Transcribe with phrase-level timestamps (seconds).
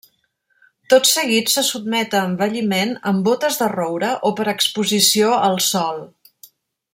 [0.93, 6.03] Tot seguit, se sotmet a envelliment en bótes de roure o per exposició al sol.